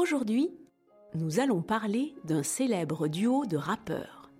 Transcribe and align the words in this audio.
Aujourd'hui, 0.00 0.48
nous 1.12 1.40
allons 1.40 1.60
parler 1.60 2.14
d'un 2.24 2.42
célèbre 2.42 3.06
duo 3.06 3.44
de 3.44 3.58
rappeurs. 3.58 4.30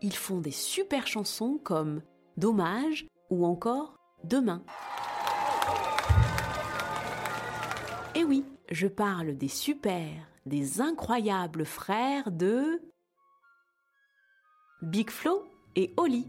Ils 0.00 0.16
font 0.16 0.40
des 0.40 0.50
super 0.50 1.06
chansons 1.06 1.60
comme 1.62 2.00
Dommage 2.38 3.06
ou 3.28 3.44
encore 3.44 3.98
Demain. 4.24 4.64
Et 8.14 8.20
eh 8.20 8.24
oui, 8.24 8.46
je 8.70 8.86
parle 8.86 9.36
des 9.36 9.48
super, 9.48 10.08
des 10.46 10.80
incroyables 10.80 11.66
frères 11.66 12.32
de 12.32 12.80
Big 14.80 15.10
Flo 15.10 15.44
et 15.76 15.92
Oli. 15.98 16.26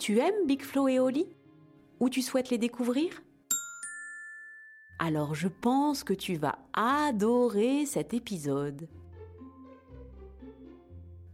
Tu 0.00 0.18
aimes 0.18 0.46
Big 0.48 0.62
Flo 0.62 0.88
et 0.88 0.98
Oli? 0.98 1.28
Ou 2.02 2.08
tu 2.08 2.20
souhaites 2.20 2.50
les 2.50 2.58
découvrir? 2.58 3.22
Alors 4.98 5.36
je 5.36 5.46
pense 5.46 6.02
que 6.02 6.12
tu 6.12 6.34
vas 6.34 6.58
adorer 6.72 7.86
cet 7.86 8.12
épisode. 8.12 8.88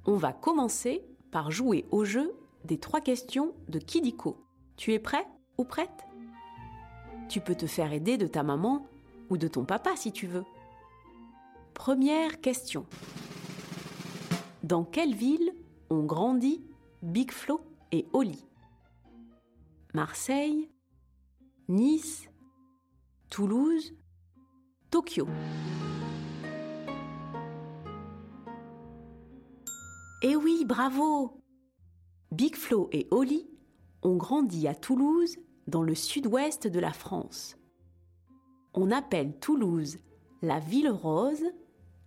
On 0.04 0.16
va 0.16 0.34
commencer 0.34 1.02
par 1.30 1.50
jouer 1.50 1.86
au 1.90 2.04
jeu 2.04 2.34
des 2.66 2.76
trois 2.76 3.00
questions 3.00 3.54
de 3.70 3.78
Kidiko. 3.78 4.36
Tu 4.76 4.92
es 4.92 4.98
prêt 4.98 5.26
ou 5.56 5.64
prête? 5.64 6.06
Tu 7.30 7.40
peux 7.40 7.54
te 7.54 7.66
faire 7.66 7.94
aider 7.94 8.18
de 8.18 8.26
ta 8.26 8.42
maman 8.42 8.86
ou 9.30 9.38
de 9.38 9.48
ton 9.48 9.64
papa 9.64 9.96
si 9.96 10.12
tu 10.12 10.26
veux. 10.26 10.44
Première 11.72 12.42
question. 12.42 12.84
Dans 14.64 14.84
quelle 14.84 15.14
ville 15.14 15.50
ont 15.88 16.04
grandi 16.04 16.60
Big 17.00 17.30
Flo 17.30 17.62
et 17.90 18.04
Oli? 18.12 18.44
Marseille, 19.94 20.68
Nice, 21.68 22.28
Toulouse, 23.30 23.94
Tokyo. 24.90 25.26
Eh 30.22 30.36
oui, 30.36 30.66
bravo 30.66 31.40
Big 32.32 32.54
Flo 32.54 32.90
et 32.92 33.08
Oli 33.10 33.48
ont 34.02 34.16
grandi 34.16 34.68
à 34.68 34.74
Toulouse, 34.74 35.36
dans 35.66 35.82
le 35.82 35.94
sud-ouest 35.94 36.66
de 36.66 36.80
la 36.80 36.92
France. 36.92 37.56
On 38.74 38.90
appelle 38.90 39.38
Toulouse 39.38 39.98
la 40.42 40.58
ville 40.60 40.90
rose 40.90 41.44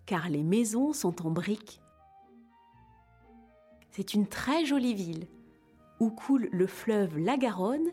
car 0.05 0.29
les 0.29 0.43
maisons 0.43 0.93
sont 0.93 1.25
en 1.25 1.31
briques. 1.31 1.81
C'est 3.89 4.13
une 4.13 4.27
très 4.27 4.66
jolie 4.66 4.93
ville 4.93 5.27
où 6.02 6.09
coule 6.09 6.49
le 6.52 6.66
fleuve 6.66 7.19
la 7.19 7.38
Garonne 7.38 7.91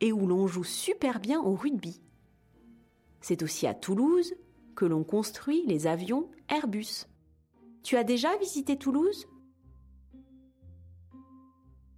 et 0.00 0.12
où 0.12 0.26
l'on 0.26 0.46
joue 0.46 0.62
super 0.62 1.18
bien 1.18 1.40
au 1.40 1.56
rugby. 1.56 2.00
C'est 3.20 3.42
aussi 3.42 3.66
à 3.66 3.74
Toulouse 3.74 4.34
que 4.76 4.84
l'on 4.84 5.02
construit 5.02 5.66
les 5.66 5.88
avions 5.88 6.30
Airbus. 6.48 7.08
Tu 7.82 7.96
as 7.96 8.04
déjà 8.04 8.36
visité 8.36 8.76
Toulouse? 8.76 9.26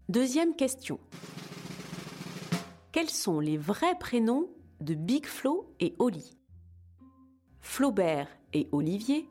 Deuxième 0.08 0.56
question. 0.56 0.98
Quels 2.90 3.10
sont 3.10 3.38
les 3.38 3.58
vrais 3.58 3.98
prénoms 3.98 4.48
de 4.80 4.94
Big 4.94 5.26
Flo 5.26 5.70
et 5.80 5.94
Oli? 5.98 6.34
Flaubert 7.60 8.28
et 8.54 8.70
Olivier 8.72 9.28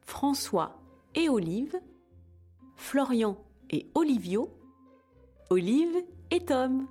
François 0.00 0.82
et 1.14 1.28
Olive 1.28 1.80
Florian 2.74 3.38
et 3.70 3.88
Olivio 3.94 4.57
Olive 5.50 6.04
et 6.30 6.44
Tom. 6.44 6.86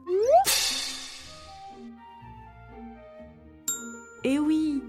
Eh 4.24 4.40
oui, 4.40 4.82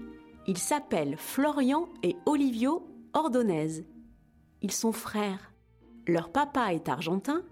ils 0.47 0.57
s'appellent 0.57 1.17
Florian 1.17 1.87
et 2.01 2.15
Olivio 2.25 2.87
Ordonez. 3.13 3.85
Ils 4.63 4.71
sont 4.71 4.91
frères. 4.91 5.53
Leur 6.07 6.31
papa 6.31 6.73
est 6.73 6.89
argentin 6.89 7.43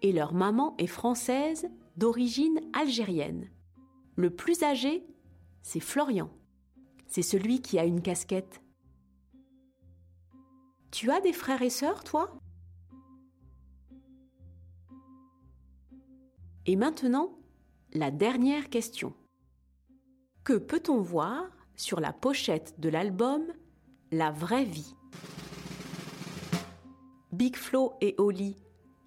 et 0.00 0.12
leur 0.12 0.32
maman 0.32 0.76
est 0.78 0.86
française 0.86 1.68
d'origine 1.96 2.60
algérienne. 2.72 3.50
Le 4.14 4.30
plus 4.30 4.62
âgé, 4.62 5.04
c'est 5.62 5.80
Florian. 5.80 6.30
C'est 7.08 7.22
celui 7.22 7.60
qui 7.60 7.80
a 7.80 7.84
une 7.84 8.00
casquette. 8.00 8.62
Tu 10.92 11.10
as 11.10 11.20
des 11.20 11.32
frères 11.32 11.62
et 11.62 11.70
sœurs, 11.70 12.04
toi? 12.04 12.38
Et 16.66 16.76
maintenant, 16.76 17.36
la 17.92 18.10
dernière 18.12 18.70
question. 18.70 19.12
Que 20.44 20.54
peut-on 20.54 21.00
voir 21.00 21.50
sur 21.74 21.98
la 21.98 22.12
pochette 22.12 22.78
de 22.78 22.88
l'album 22.88 23.42
La 24.12 24.30
vraie 24.30 24.64
vie 24.64 24.94
Big 27.32 27.56
Flo 27.56 27.94
et 28.00 28.14
Oli 28.18 28.56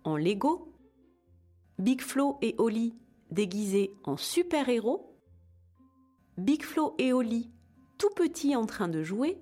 en 0.03 0.17
Lego. 0.17 0.73
Big 1.79 2.01
Flo 2.01 2.37
et 2.41 2.55
Oli 2.57 2.93
déguisés 3.31 3.93
en 4.03 4.17
super-héros. 4.17 5.17
Big 6.37 6.61
Flo 6.63 6.95
et 6.97 7.13
Oli 7.13 7.51
tout 7.97 8.09
petits 8.15 8.55
en 8.55 8.65
train 8.65 8.89
de 8.89 9.01
jouer. 9.01 9.37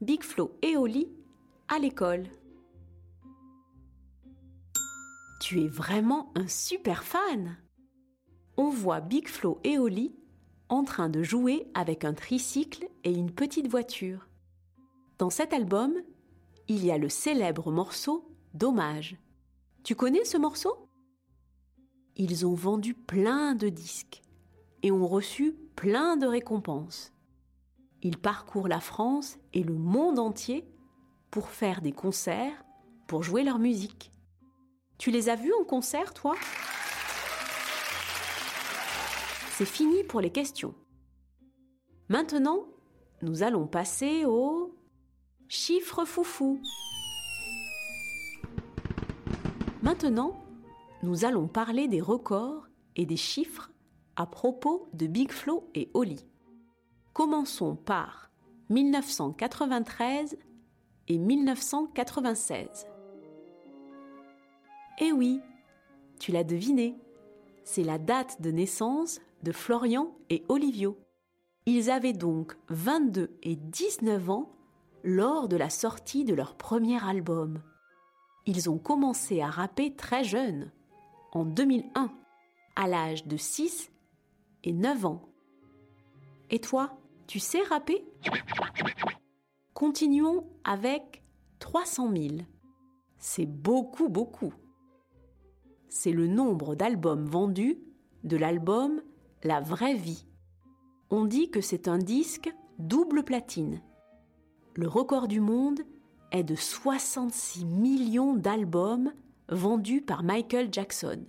Big 0.00 0.22
Flo 0.22 0.56
et 0.62 0.76
Oli 0.76 1.08
à 1.68 1.78
l'école 1.78 2.24
tu 5.40 5.62
es 5.62 5.68
vraiment 5.68 6.32
un 6.34 6.48
super 6.48 7.04
fan 7.04 7.56
On 8.56 8.70
voit 8.70 9.00
Big 9.00 9.28
Flo 9.28 9.60
et 9.64 9.78
Oli 9.78 10.14
en 10.68 10.84
train 10.84 11.08
de 11.08 11.22
jouer 11.22 11.66
avec 11.74 12.04
un 12.04 12.14
tricycle 12.14 12.88
et 13.04 13.12
une 13.12 13.30
petite 13.30 13.68
voiture. 13.68 14.28
Dans 15.18 15.30
cet 15.30 15.52
album, 15.52 15.94
il 16.68 16.84
y 16.84 16.90
a 16.90 16.98
le 16.98 17.08
célèbre 17.08 17.70
morceau 17.70 18.30
Dommage. 18.54 19.18
Tu 19.82 19.94
connais 19.94 20.24
ce 20.24 20.38
morceau? 20.38 20.88
Ils 22.16 22.46
ont 22.46 22.54
vendu 22.54 22.94
plein 22.94 23.54
de 23.54 23.68
disques 23.68 24.22
et 24.82 24.92
ont 24.92 25.06
reçu 25.06 25.52
plein 25.76 26.16
de 26.16 26.26
récompenses. 26.26 27.12
Ils 28.02 28.18
parcourent 28.18 28.68
la 28.68 28.80
France 28.80 29.38
et 29.52 29.62
le 29.62 29.74
monde 29.74 30.18
entier 30.18 30.64
pour 31.30 31.48
faire 31.48 31.82
des 31.82 31.92
concerts, 31.92 32.64
pour 33.08 33.22
jouer 33.22 33.42
leur 33.42 33.58
musique. 33.58 34.13
Tu 34.98 35.10
les 35.10 35.28
as 35.28 35.36
vus 35.36 35.52
en 35.60 35.64
concert, 35.64 36.14
toi? 36.14 36.34
C'est 39.56 39.64
fini 39.64 40.02
pour 40.04 40.20
les 40.20 40.30
questions. 40.30 40.74
Maintenant, 42.08 42.66
nous 43.22 43.42
allons 43.42 43.66
passer 43.66 44.24
au 44.24 44.74
chiffre 45.48 46.04
foufou. 46.04 46.60
Maintenant, 49.82 50.44
nous 51.02 51.24
allons 51.24 51.46
parler 51.46 51.88
des 51.88 52.00
records 52.00 52.66
et 52.96 53.06
des 53.06 53.16
chiffres 53.16 53.70
à 54.16 54.26
propos 54.26 54.88
de 54.92 55.06
Big 55.06 55.30
Flo 55.30 55.68
et 55.74 55.90
Oli. 55.94 56.26
Commençons 57.12 57.76
par 57.76 58.30
1993 58.70 60.36
et 61.08 61.18
1996. 61.18 62.86
Eh 65.00 65.10
oui, 65.10 65.40
tu 66.20 66.30
l'as 66.30 66.44
deviné, 66.44 66.96
c'est 67.64 67.82
la 67.82 67.98
date 67.98 68.40
de 68.40 68.52
naissance 68.52 69.20
de 69.42 69.50
Florian 69.50 70.16
et 70.30 70.44
Olivio. 70.48 70.96
Ils 71.66 71.90
avaient 71.90 72.12
donc 72.12 72.56
22 72.68 73.36
et 73.42 73.56
19 73.56 74.30
ans 74.30 74.52
lors 75.02 75.48
de 75.48 75.56
la 75.56 75.68
sortie 75.68 76.24
de 76.24 76.32
leur 76.32 76.56
premier 76.56 77.02
album. 77.02 77.60
Ils 78.46 78.70
ont 78.70 78.78
commencé 78.78 79.40
à 79.40 79.50
rapper 79.50 79.96
très 79.96 80.22
jeunes, 80.22 80.70
en 81.32 81.44
2001, 81.44 82.12
à 82.76 82.86
l'âge 82.86 83.26
de 83.26 83.36
6 83.36 83.90
et 84.62 84.72
9 84.72 85.06
ans. 85.06 85.28
Et 86.50 86.60
toi, 86.60 86.96
tu 87.26 87.40
sais 87.40 87.62
rapper? 87.62 88.06
Continuons 89.72 90.46
avec 90.62 91.24
300 91.58 92.12
000. 92.14 92.34
C'est 93.18 93.46
beaucoup, 93.46 94.08
beaucoup 94.08 94.54
c'est 95.94 96.10
le 96.10 96.26
nombre 96.26 96.74
d'albums 96.74 97.24
vendus 97.24 97.78
de 98.24 98.36
l'album 98.36 99.00
La 99.44 99.60
vraie 99.60 99.94
vie. 99.94 100.26
On 101.08 101.24
dit 101.24 101.50
que 101.50 101.60
c'est 101.60 101.86
un 101.86 101.98
disque 101.98 102.52
double 102.80 103.22
platine. 103.22 103.80
Le 104.74 104.88
record 104.88 105.28
du 105.28 105.38
monde 105.38 105.80
est 106.32 106.42
de 106.42 106.56
66 106.56 107.64
millions 107.64 108.34
d'albums 108.34 109.12
vendus 109.48 110.00
par 110.00 110.24
Michael 110.24 110.70
Jackson. 110.72 111.24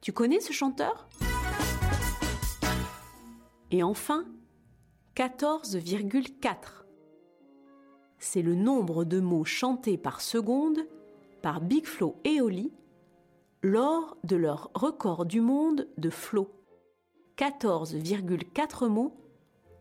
Tu 0.00 0.12
connais 0.12 0.40
ce 0.40 0.52
chanteur? 0.52 1.08
Et 3.70 3.84
enfin, 3.84 4.24
14,4. 5.14 6.84
C'est 8.18 8.42
le 8.42 8.56
nombre 8.56 9.04
de 9.04 9.20
mots 9.20 9.44
chantés 9.44 9.98
par 9.98 10.20
seconde 10.20 10.80
par 11.42 11.60
Big 11.60 11.86
Flo 11.86 12.16
et 12.24 12.40
Oli 12.40 12.72
lors 13.62 14.16
de 14.24 14.36
leur 14.36 14.70
record 14.74 15.26
du 15.26 15.40
monde 15.40 15.88
de 15.96 16.10
flow. 16.10 16.50
14,4 17.36 18.88
mots 18.88 19.20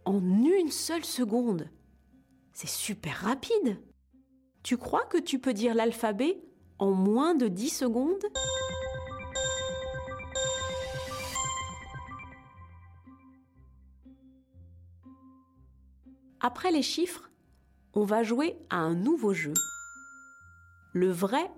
en 0.06 0.20
une 0.20 0.72
seule 0.72 1.06
seconde. 1.06 1.70
C'est 2.54 2.70
super 2.70 3.16
rapide. 3.18 3.80
Tu 4.64 4.78
crois 4.78 5.06
que 5.06 5.18
tu 5.18 5.40
peux 5.40 5.54
dire 5.54 5.76
l'alphabet 5.76 6.44
en 6.80 6.92
moins 6.92 7.36
de 7.36 7.48
10 7.48 7.70
secondes? 7.70 8.24
Après 16.40 16.72
les 16.72 16.84
chiffres, 16.84 17.32
on 17.94 18.04
va 18.04 18.22
jouer 18.22 18.58
à 18.70 18.78
un 18.78 18.94
nouveau 18.94 19.34
jeu. 19.34 19.54
Le 20.94 21.10
vrai 21.10 21.50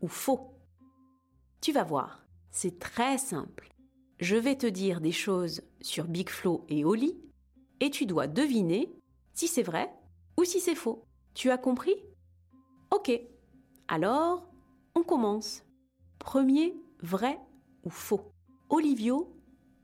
ou 0.00 0.08
faux? 0.08 0.53
Tu 1.64 1.72
vas 1.72 1.82
voir, 1.82 2.22
c'est 2.50 2.78
très 2.78 3.16
simple. 3.16 3.70
Je 4.20 4.36
vais 4.36 4.54
te 4.54 4.66
dire 4.66 5.00
des 5.00 5.12
choses 5.12 5.62
sur 5.80 6.04
Big 6.04 6.28
Flo 6.28 6.66
et 6.68 6.84
Oli 6.84 7.18
et 7.80 7.88
tu 7.88 8.04
dois 8.04 8.26
deviner 8.26 8.92
si 9.32 9.48
c'est 9.48 9.62
vrai 9.62 9.90
ou 10.38 10.44
si 10.44 10.60
c'est 10.60 10.74
faux. 10.74 11.06
Tu 11.32 11.50
as 11.50 11.56
compris? 11.56 11.94
Ok. 12.90 13.18
Alors, 13.88 14.46
on 14.94 15.02
commence. 15.02 15.64
Premier, 16.18 16.76
vrai 17.00 17.40
ou 17.82 17.88
faux? 17.88 18.30
Olivio 18.68 19.34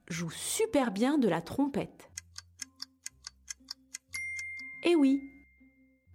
joue 0.06 0.31
super 0.31 0.91
bien 0.91 1.17
de 1.17 1.31
la 1.31 1.41
trompette. 1.41 2.11
Eh 4.85 4.97
oui, 4.97 5.19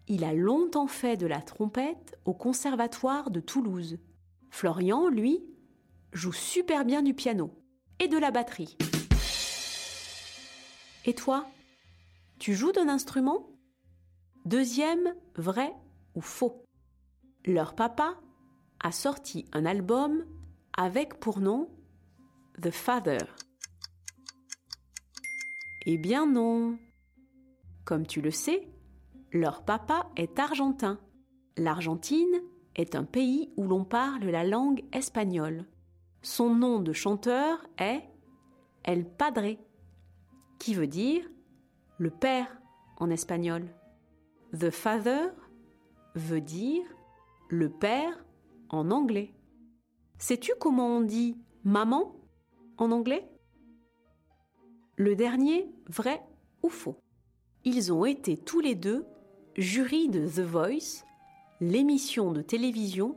il 0.07 0.25
a 0.25 0.33
longtemps 0.35 0.85
fait 0.85 1.17
de 1.17 1.25
la 1.25 1.41
trompette 1.41 2.19
au 2.25 2.35
Conservatoire 2.35 3.31
de 3.31 3.39
Toulouse. 3.39 3.97
Florian, 4.51 5.09
lui, 5.09 5.43
joue 6.15 6.33
super 6.33 6.85
bien 6.85 7.03
du 7.03 7.13
piano 7.13 7.51
et 7.99 8.07
de 8.07 8.17
la 8.17 8.31
batterie. 8.31 8.77
Et 11.03 11.13
toi, 11.13 11.45
tu 12.39 12.55
joues 12.55 12.71
d'un 12.71 12.87
instrument? 12.87 13.49
Deuxième, 14.45 15.13
vrai 15.35 15.73
ou 16.15 16.21
faux? 16.21 16.63
Leur 17.45 17.75
papa 17.75 18.19
a 18.79 18.91
sorti 18.91 19.45
un 19.51 19.65
album 19.65 20.25
avec 20.77 21.19
pour 21.19 21.39
nom 21.39 21.69
The 22.61 22.71
Father. 22.71 23.25
Eh 25.85 25.97
bien 25.97 26.25
non. 26.25 26.79
Comme 27.83 28.07
tu 28.07 28.21
le 28.21 28.31
sais, 28.31 28.67
leur 29.33 29.65
papa 29.65 30.09
est 30.15 30.39
argentin. 30.39 30.99
L'Argentine 31.57 32.41
est 32.75 32.95
un 32.95 33.03
pays 33.03 33.51
où 33.57 33.67
l'on 33.67 33.83
parle 33.83 34.23
la 34.23 34.45
langue 34.45 34.83
espagnole. 34.93 35.65
Son 36.25 36.55
nom 36.55 36.79
de 36.79 36.91
chanteur 36.91 37.63
est 37.77 38.01
El 38.83 39.05
Padre, 39.05 39.57
qui 40.57 40.73
veut 40.73 40.87
dire 40.87 41.23
le 41.99 42.09
père 42.09 42.47
en 42.97 43.11
espagnol. 43.11 43.67
The 44.59 44.71
Father 44.71 45.27
veut 46.15 46.41
dire 46.41 46.83
le 47.49 47.69
père 47.69 48.25
en 48.69 48.89
anglais. 48.89 49.35
Sais-tu 50.17 50.53
comment 50.59 50.97
on 50.97 51.01
dit 51.01 51.37
maman 51.63 52.15
en 52.79 52.89
anglais? 52.89 53.29
Le 54.95 55.15
dernier, 55.15 55.69
vrai 55.85 56.23
ou 56.63 56.69
faux? 56.69 56.97
Ils 57.65 57.93
ont 57.93 58.03
été 58.03 58.35
tous 58.35 58.61
les 58.61 58.73
deux 58.73 59.05
jury 59.57 60.09
de 60.09 60.27
The 60.27 60.39
Voice, 60.39 61.05
l'émission 61.61 62.31
de 62.31 62.41
télévision 62.41 63.15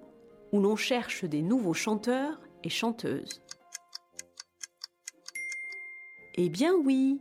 où 0.53 0.61
l'on 0.61 0.77
cherche 0.77 1.25
des 1.25 1.41
nouveaux 1.41 1.73
chanteurs 1.73 2.39
et 2.65 2.69
chanteuses. 2.69 3.43
Eh 6.35 6.49
bien 6.49 6.75
oui, 6.75 7.21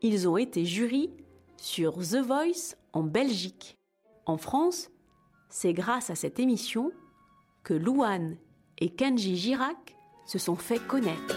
ils 0.00 0.28
ont 0.28 0.36
été 0.36 0.64
jury 0.64 1.10
sur 1.56 1.94
The 1.94 2.16
Voice 2.16 2.76
en 2.92 3.02
Belgique. 3.02 3.76
En 4.24 4.36
France, 4.36 4.90
c'est 5.48 5.72
grâce 5.72 6.10
à 6.10 6.14
cette 6.14 6.38
émission 6.38 6.92
que 7.62 7.74
Louane 7.74 8.36
et 8.78 8.90
Kenji 8.90 9.36
Girac 9.36 9.96
se 10.26 10.38
sont 10.38 10.56
fait 10.56 10.78
connaître. 10.78 11.36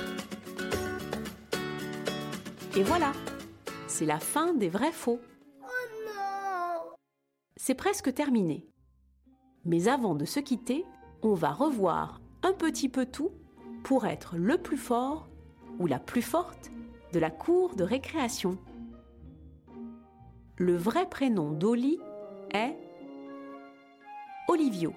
Et 2.75 2.84
voilà, 2.84 3.13
c'est 3.88 4.06
la 4.06 4.19
fin 4.19 4.54
des 4.54 4.69
vrais 4.69 4.92
faux 4.92 5.19
c'est 7.69 7.75
presque 7.75 8.12
terminé. 8.16 8.66
Mais 9.63 9.90
avant 9.90 10.16
de 10.16 10.25
se 10.25 10.40
quitter, 10.40 10.86
on 11.22 11.36
va 11.36 11.52
revoir 11.52 12.19
un 12.44 12.53
petit 12.53 12.89
peu 12.89 13.06
tout 13.06 13.31
pour 13.83 14.06
être 14.06 14.38
le 14.38 14.57
plus 14.57 14.77
fort 14.77 15.27
ou 15.80 15.88
la 15.88 16.00
plus 16.00 16.21
forte 16.21 16.71
de 17.13 17.19
la 17.19 17.31
cour 17.31 17.75
de 17.75 17.83
récréation. 17.83 18.57
Le 20.57 20.75
vrai 20.75 21.07
prénom 21.09 21.51
d'Oli 21.51 22.00
est 22.51 22.75
Olivio. 24.47 24.94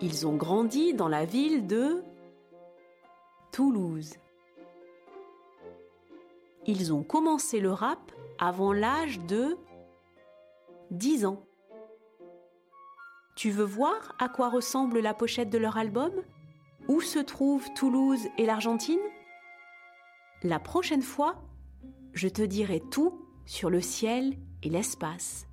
Ils 0.00 0.26
ont 0.26 0.36
grandi 0.36 0.94
dans 0.94 1.08
la 1.08 1.24
ville 1.24 1.66
de 1.66 2.02
Toulouse. 3.52 4.14
Ils 6.66 6.92
ont 6.92 7.02
commencé 7.02 7.60
le 7.60 7.72
rap 7.72 8.12
avant 8.38 8.72
l'âge 8.72 9.20
de 9.20 9.56
10 10.90 11.26
ans. 11.26 11.42
Tu 13.36 13.50
veux 13.50 13.64
voir 13.64 14.14
à 14.18 14.30
quoi 14.30 14.48
ressemble 14.48 15.00
la 15.00 15.12
pochette 15.12 15.50
de 15.50 15.58
leur 15.58 15.76
album? 15.76 16.10
Où 16.88 17.02
se 17.02 17.18
trouvent 17.18 17.68
Toulouse 17.74 18.26
et 18.38 18.46
l'Argentine? 18.46 18.98
La 20.42 20.58
prochaine 20.58 21.02
fois, 21.02 21.36
je 22.14 22.28
te 22.28 22.40
dirai 22.40 22.80
tout 22.80 23.20
sur 23.44 23.68
le 23.68 23.82
ciel 23.82 24.38
et 24.62 24.70
l'espace. 24.70 25.46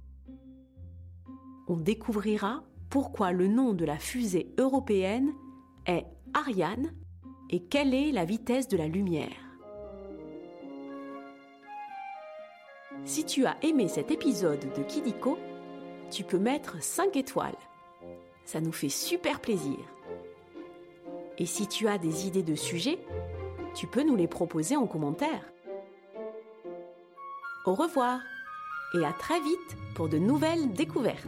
On 1.67 1.75
découvrira 1.75 2.63
pourquoi 2.89 3.33
le 3.33 3.49
nom 3.49 3.73
de 3.73 3.83
la 3.83 3.97
fusée 3.97 4.53
européenne 4.57 5.33
est 5.85 6.05
Ariane 6.33 6.93
et 7.49 7.65
quelle 7.65 7.93
est 7.93 8.13
la 8.13 8.23
vitesse 8.23 8.69
de 8.69 8.77
la 8.77 8.87
lumière. 8.87 9.35
Si 13.03 13.25
tu 13.25 13.45
as 13.45 13.57
aimé 13.61 13.89
cet 13.89 14.09
épisode 14.09 14.71
de 14.73 14.83
Kidiko, 14.83 15.37
tu 16.09 16.23
peux 16.23 16.39
mettre 16.39 16.81
5 16.81 17.17
étoiles. 17.17 17.57
Ça 18.45 18.61
nous 18.61 18.71
fait 18.71 18.89
super 18.89 19.39
plaisir. 19.39 19.77
Et 21.37 21.45
si 21.45 21.67
tu 21.67 21.87
as 21.87 21.97
des 21.97 22.27
idées 22.27 22.43
de 22.43 22.55
sujets, 22.55 22.99
tu 23.73 23.87
peux 23.87 24.03
nous 24.03 24.15
les 24.15 24.27
proposer 24.27 24.75
en 24.75 24.85
commentaire. 24.85 25.51
Au 27.65 27.73
revoir 27.73 28.19
et 28.93 29.03
à 29.05 29.13
très 29.13 29.39
vite 29.39 29.77
pour 29.95 30.09
de 30.09 30.17
nouvelles 30.17 30.71
découvertes. 30.73 31.27